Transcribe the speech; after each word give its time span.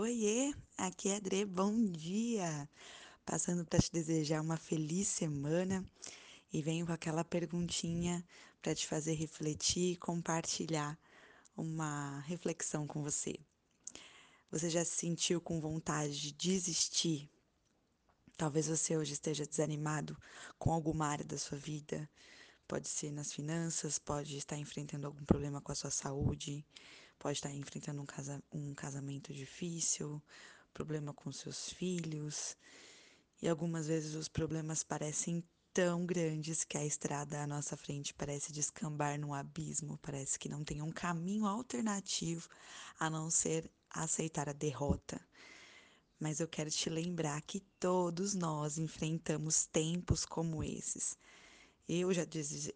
Oiê, 0.00 0.54
aqui 0.76 1.08
é 1.08 1.16
a 1.16 1.18
Dre, 1.18 1.44
bom 1.44 1.90
dia! 1.90 2.70
Passando 3.26 3.64
para 3.64 3.80
te 3.80 3.90
desejar 3.90 4.40
uma 4.40 4.56
feliz 4.56 5.08
semana 5.08 5.84
e 6.52 6.62
venho 6.62 6.86
com 6.86 6.92
aquela 6.92 7.24
perguntinha 7.24 8.24
para 8.62 8.76
te 8.76 8.86
fazer 8.86 9.14
refletir 9.14 9.94
e 9.94 9.96
compartilhar 9.96 10.96
uma 11.56 12.20
reflexão 12.20 12.86
com 12.86 13.02
você. 13.02 13.40
Você 14.52 14.70
já 14.70 14.84
se 14.84 14.98
sentiu 14.98 15.40
com 15.40 15.60
vontade 15.60 16.16
de 16.16 16.32
desistir? 16.32 17.28
Talvez 18.36 18.68
você 18.68 18.96
hoje 18.96 19.14
esteja 19.14 19.44
desanimado 19.44 20.16
com 20.60 20.72
alguma 20.72 21.08
área 21.08 21.24
da 21.24 21.36
sua 21.36 21.58
vida. 21.58 22.08
Pode 22.68 22.88
ser 22.88 23.10
nas 23.10 23.32
finanças, 23.32 23.98
pode 23.98 24.36
estar 24.36 24.56
enfrentando 24.56 25.08
algum 25.08 25.24
problema 25.24 25.60
com 25.60 25.72
a 25.72 25.74
sua 25.74 25.90
saúde, 25.90 26.64
pode 27.18 27.38
estar 27.38 27.52
enfrentando 27.52 28.00
um, 28.00 28.06
casa, 28.06 28.42
um 28.52 28.74
casamento 28.74 29.32
difícil, 29.32 30.22
problema 30.72 31.12
com 31.12 31.32
seus 31.32 31.70
filhos. 31.70 32.56
E 33.42 33.48
algumas 33.48 33.86
vezes 33.86 34.14
os 34.14 34.28
problemas 34.28 34.82
parecem 34.82 35.44
tão 35.72 36.04
grandes 36.04 36.64
que 36.64 36.76
a 36.76 36.84
estrada 36.84 37.40
à 37.40 37.46
nossa 37.46 37.76
frente 37.76 38.12
parece 38.14 38.52
descambar 38.52 39.18
num 39.18 39.32
abismo, 39.32 39.98
parece 39.98 40.38
que 40.38 40.48
não 40.48 40.64
tem 40.64 40.82
um 40.82 40.90
caminho 40.90 41.46
alternativo 41.46 42.48
a 42.98 43.08
não 43.08 43.30
ser 43.30 43.70
aceitar 43.90 44.48
a 44.48 44.52
derrota. 44.52 45.20
Mas 46.18 46.40
eu 46.40 46.48
quero 46.48 46.70
te 46.70 46.90
lembrar 46.90 47.40
que 47.42 47.60
todos 47.78 48.34
nós 48.34 48.76
enfrentamos 48.76 49.66
tempos 49.66 50.24
como 50.24 50.64
esses. 50.64 51.16
Eu 51.88 52.12
já 52.12 52.26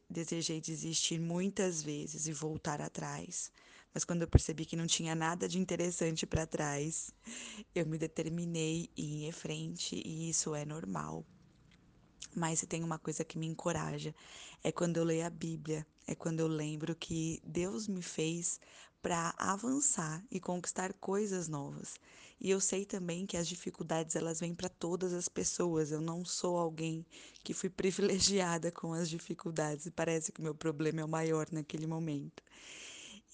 desejei 0.09 0.60
desistir 0.60 1.20
muitas 1.20 1.82
vezes 1.82 2.29
e 2.29 2.32
voltar 2.32 2.80
atrás, 2.80 3.51
mas 3.92 4.05
quando 4.05 4.23
eu 4.23 4.28
percebi 4.28 4.64
que 4.64 4.77
não 4.77 4.87
tinha 4.87 5.14
nada 5.14 5.48
de 5.48 5.59
interessante 5.59 6.27
para 6.27 6.46
trás, 6.46 7.12
eu 7.74 7.87
me 7.87 7.98
determinei 7.98 8.88
em 8.96 9.23
ir 9.23 9.29
em 9.29 9.32
frente 9.32 10.01
e 10.04 10.30
isso 10.30 10.54
é 10.54 10.65
normal. 10.65 11.24
Mas 12.35 12.60
se 12.60 12.66
tem 12.66 12.82
uma 12.82 12.98
coisa 12.98 13.24
que 13.24 13.38
me 13.38 13.46
encoraja, 13.46 14.15
é 14.65 14.73
quando 14.73 14.96
eu 14.96 15.04
leio 15.04 15.26
a 15.26 15.30
Bíblia, 15.30 15.87
é 16.07 16.15
quando 16.15 16.40
eu 16.40 16.48
lembro 16.48 16.95
que 16.95 17.43
Deus 17.45 17.87
me 17.87 18.02
fez 18.02 18.59
para 19.02 19.35
avançar 19.37 20.24
e 20.30 20.38
conquistar 20.38 20.95
coisas 20.95 21.48
novas. 21.48 21.96
E 22.40 22.51
eu 22.51 22.60
sei 22.60 22.85
também 22.85 23.26
que 23.26 23.37
as 23.37 23.48
dificuldades 23.48 24.16
elas 24.16 24.40
vêm 24.40 24.54
para 24.54 24.68
todas 24.68 25.13
as 25.13 25.29
pessoas. 25.29 25.90
Eu 25.90 26.01
não 26.01 26.24
sou 26.24 26.57
alguém 26.57 27.04
que 27.43 27.52
fui 27.52 27.68
privilegiada 27.70 28.70
com 28.70 28.93
as 28.93 29.10
dificuldades 29.10 29.87
e 29.87 29.90
parece 29.90 30.32
que 30.32 30.40
o 30.40 30.45
meu 30.45 30.54
problema 30.54 31.01
é 31.01 31.04
o 31.04 31.09
maior 31.09 31.46
naquele 31.51 31.87
momento. 31.87 32.43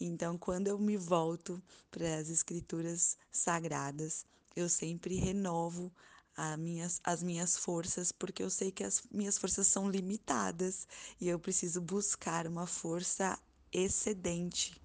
Então, 0.00 0.38
quando 0.38 0.68
eu 0.68 0.78
me 0.78 0.96
volto 0.96 1.62
para 1.90 2.16
as 2.16 2.28
escrituras 2.28 3.16
sagradas, 3.32 4.24
eu 4.54 4.68
sempre 4.68 5.16
renovo 5.16 5.92
minhas, 6.58 7.00
as 7.02 7.22
minhas 7.22 7.56
forças, 7.56 8.12
porque 8.12 8.42
eu 8.42 8.50
sei 8.50 8.70
que 8.70 8.84
as 8.84 9.02
minhas 9.10 9.36
forças 9.36 9.66
são 9.66 9.90
limitadas 9.90 10.86
e 11.20 11.28
eu 11.28 11.38
preciso 11.38 11.80
buscar 11.80 12.46
uma 12.46 12.66
força 12.66 13.38
excedente, 13.72 14.80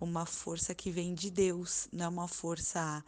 uma 0.00 0.26
força 0.26 0.74
que 0.74 0.90
vem 0.90 1.14
de 1.14 1.30
Deus, 1.30 1.88
não 1.90 2.04
é 2.04 2.08
uma 2.08 2.28
força 2.28 3.02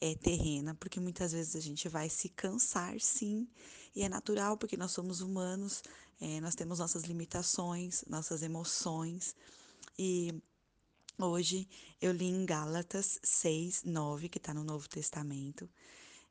é, 0.00 0.14
terrena, 0.14 0.74
porque 0.74 0.98
muitas 0.98 1.32
vezes 1.32 1.54
a 1.54 1.60
gente 1.60 1.88
vai 1.88 2.08
se 2.08 2.28
cansar, 2.30 2.98
sim, 3.00 3.46
e 3.94 4.02
é 4.02 4.08
natural, 4.08 4.56
porque 4.56 4.76
nós 4.76 4.92
somos 4.92 5.20
humanos, 5.20 5.82
é, 6.20 6.40
nós 6.40 6.54
temos 6.54 6.78
nossas 6.78 7.04
limitações, 7.04 8.02
nossas 8.08 8.42
emoções, 8.42 9.36
e 9.98 10.42
hoje 11.18 11.68
eu 12.00 12.12
li 12.12 12.26
em 12.26 12.44
Gálatas 12.44 13.18
6, 13.22 13.84
9, 13.84 14.28
que 14.28 14.38
está 14.38 14.52
no 14.52 14.64
Novo 14.64 14.88
Testamento, 14.88 15.68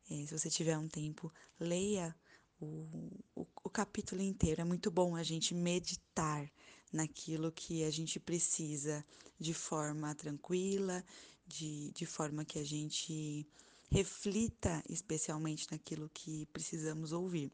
é, 0.10 0.26
se 0.26 0.38
você 0.38 0.50
tiver 0.50 0.78
um 0.78 0.88
tempo, 0.88 1.32
leia 1.60 2.16
o, 2.60 2.88
o, 3.36 3.47
o 3.64 3.70
capítulo 3.70 4.22
inteiro. 4.22 4.62
É 4.62 4.64
muito 4.64 4.91
bom 4.91 5.16
a 5.16 5.24
gente 5.24 5.53
meditar 5.53 6.52
naquilo 6.91 7.52
que 7.52 7.84
a 7.84 7.90
gente 7.90 8.20
precisa 8.20 9.06
de 9.40 9.53
forma 9.53 10.14
tranquila, 10.14 11.03
de, 11.47 11.91
de 11.91 12.06
forma 12.06 12.44
que 12.44 12.59
a 12.59 12.64
gente 12.64 13.47
reflita 13.90 14.84
especialmente 14.90 15.68
naquilo 15.72 16.09
que 16.14 16.46
precisamos 16.47 17.12
ouvir. 17.12 17.52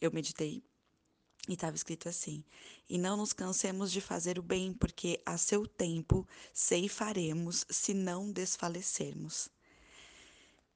Eu 0.00 0.10
meditei 0.10 0.62
e 1.48 1.54
estava 1.54 1.76
escrito 1.76 2.08
assim: 2.08 2.42
E 2.88 2.96
não 2.96 3.16
nos 3.16 3.32
cansemos 3.32 3.92
de 3.92 4.00
fazer 4.00 4.38
o 4.38 4.42
bem, 4.42 4.72
porque 4.72 5.20
a 5.26 5.36
seu 5.36 5.66
tempo 5.66 6.26
ceifaremos 6.52 7.66
se 7.68 7.92
não 7.92 8.30
desfalecermos. 8.30 9.48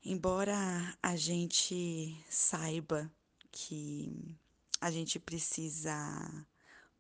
Embora 0.04 0.56
a 1.02 1.16
gente 1.16 2.16
saiba 2.30 3.10
que 3.50 4.36
a 4.80 4.90
gente 4.90 5.18
precisa 5.18 5.94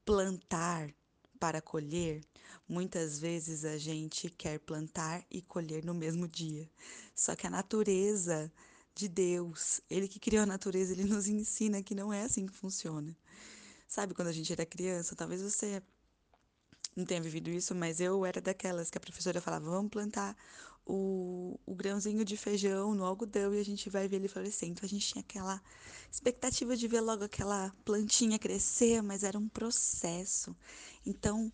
plantar 0.04 0.92
para 1.38 1.62
colher, 1.62 2.20
muitas 2.68 3.18
vezes 3.18 3.64
a 3.64 3.78
gente 3.78 4.28
quer 4.30 4.58
plantar 4.58 5.24
e 5.30 5.40
colher 5.40 5.84
no 5.84 5.94
mesmo 5.94 6.26
dia. 6.26 6.68
Só 7.14 7.36
que 7.36 7.46
a 7.46 7.50
natureza 7.50 8.50
de 8.94 9.08
Deus, 9.08 9.80
Ele 9.88 10.08
que 10.08 10.18
criou 10.18 10.42
a 10.42 10.46
natureza, 10.46 10.92
Ele 10.92 11.04
nos 11.04 11.28
ensina 11.28 11.82
que 11.82 11.94
não 11.94 12.12
é 12.12 12.22
assim 12.22 12.46
que 12.46 12.52
funciona. 12.52 13.16
Sabe, 13.88 14.14
quando 14.14 14.28
a 14.28 14.32
gente 14.32 14.52
era 14.52 14.66
criança, 14.66 15.16
talvez 15.16 15.40
você 15.42 15.82
não 16.94 17.06
tenha 17.06 17.22
vivido 17.22 17.48
isso, 17.48 17.74
mas 17.74 18.00
eu 18.00 18.26
era 18.26 18.40
daquelas 18.40 18.90
que 18.90 18.98
a 18.98 19.00
professora 19.00 19.40
falava: 19.40 19.70
vamos 19.70 19.90
plantar 19.90 20.36
o, 20.84 21.58
o 21.64 21.74
grãozinho 21.74 22.24
de 22.24 22.36
feijão 22.36 22.94
no 22.94 23.04
algodão 23.04 23.54
e 23.54 23.60
a 23.60 23.64
gente 23.64 23.88
vai 23.88 24.06
ver 24.06 24.16
ele 24.16 24.28
florescendo. 24.28 24.72
Então 24.72 24.84
a 24.86 24.88
gente 24.88 25.06
tinha 25.06 25.22
aquela 25.22 25.62
expectativa 26.10 26.76
de 26.76 26.86
ver 26.86 27.00
logo 27.00 27.24
aquela 27.24 27.72
plantinha 27.84 28.38
crescer, 28.38 29.02
mas 29.02 29.24
era 29.24 29.38
um 29.38 29.48
processo. 29.48 30.54
Então 31.06 31.50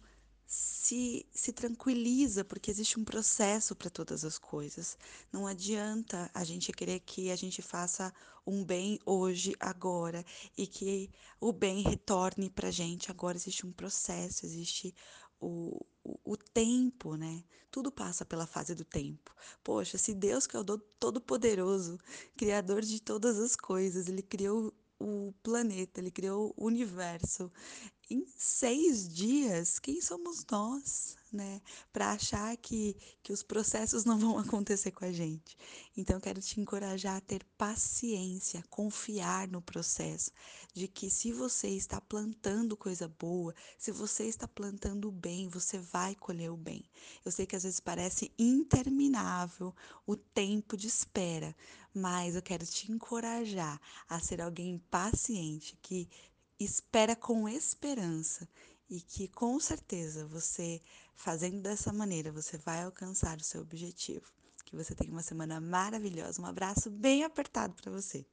se, 0.46 1.26
se 1.32 1.52
tranquiliza, 1.52 2.44
porque 2.44 2.70
existe 2.70 2.98
um 2.98 3.04
processo 3.04 3.74
para 3.74 3.90
todas 3.90 4.24
as 4.24 4.38
coisas. 4.38 4.98
Não 5.32 5.46
adianta 5.46 6.30
a 6.34 6.44
gente 6.44 6.72
querer 6.72 7.00
que 7.00 7.30
a 7.30 7.36
gente 7.36 7.62
faça 7.62 8.12
um 8.46 8.64
bem 8.64 8.98
hoje, 9.06 9.54
agora, 9.58 10.24
e 10.56 10.66
que 10.66 11.10
o 11.40 11.52
bem 11.52 11.82
retorne 11.82 12.50
para 12.50 12.68
a 12.68 12.72
gente. 12.72 13.10
Agora 13.10 13.36
existe 13.36 13.66
um 13.66 13.72
processo, 13.72 14.44
existe 14.44 14.94
o, 15.40 15.84
o, 16.02 16.18
o, 16.24 16.36
tempo, 16.36 17.16
né? 17.16 17.42
Tudo 17.70 17.90
passa 17.90 18.24
pela 18.24 18.46
fase 18.46 18.74
do 18.74 18.84
tempo. 18.84 19.34
Poxa, 19.62 19.98
se 19.98 20.14
Deus, 20.14 20.46
que 20.46 20.56
é 20.56 20.60
o 20.60 20.64
Todo-Poderoso, 20.64 21.98
Criador 22.36 22.82
de 22.82 23.00
todas 23.00 23.38
as 23.38 23.56
coisas, 23.56 24.08
Ele 24.08 24.22
criou 24.22 24.72
o 25.04 25.34
planeta, 25.42 26.00
Ele 26.00 26.10
criou 26.10 26.54
o 26.56 26.66
universo, 26.66 27.52
em 28.10 28.24
seis 28.36 29.06
dias, 29.06 29.78
quem 29.78 30.00
somos 30.00 30.44
nós, 30.50 31.16
né? 31.34 31.60
Para 31.92 32.12
achar 32.12 32.56
que, 32.56 32.96
que 33.22 33.32
os 33.32 33.42
processos 33.42 34.04
não 34.04 34.18
vão 34.18 34.38
acontecer 34.38 34.92
com 34.92 35.04
a 35.04 35.12
gente. 35.12 35.56
Então, 35.96 36.20
quero 36.20 36.40
te 36.40 36.60
encorajar 36.60 37.16
a 37.16 37.20
ter 37.20 37.44
paciência, 37.58 38.64
confiar 38.70 39.48
no 39.48 39.60
processo, 39.60 40.30
de 40.72 40.88
que 40.88 41.10
se 41.10 41.32
você 41.32 41.68
está 41.68 42.00
plantando 42.00 42.76
coisa 42.76 43.08
boa, 43.08 43.54
se 43.76 43.90
você 43.92 44.24
está 44.24 44.46
plantando 44.48 45.08
o 45.08 45.12
bem, 45.12 45.48
você 45.48 45.78
vai 45.78 46.14
colher 46.14 46.50
o 46.50 46.56
bem. 46.56 46.84
Eu 47.24 47.32
sei 47.32 47.46
que 47.46 47.56
às 47.56 47.64
vezes 47.64 47.80
parece 47.80 48.32
interminável 48.38 49.74
o 50.06 50.16
tempo 50.16 50.76
de 50.76 50.86
espera, 50.86 51.54
mas 51.92 52.34
eu 52.34 52.42
quero 52.42 52.64
te 52.64 52.90
encorajar 52.90 53.80
a 54.08 54.20
ser 54.20 54.40
alguém 54.40 54.78
paciente 54.90 55.78
que 55.82 56.08
espera 56.58 57.16
com 57.16 57.48
esperança 57.48 58.48
e 58.88 59.00
que 59.00 59.28
com 59.28 59.58
certeza 59.58 60.26
você 60.26 60.80
fazendo 61.14 61.62
dessa 61.62 61.92
maneira 61.92 62.32
você 62.32 62.58
vai 62.58 62.82
alcançar 62.82 63.38
o 63.38 63.44
seu 63.44 63.62
objetivo. 63.62 64.32
Que 64.64 64.76
você 64.76 64.94
tenha 64.94 65.12
uma 65.12 65.22
semana 65.22 65.60
maravilhosa. 65.60 66.40
Um 66.40 66.46
abraço 66.46 66.90
bem 66.90 67.22
apertado 67.24 67.74
para 67.74 67.92
você. 67.92 68.26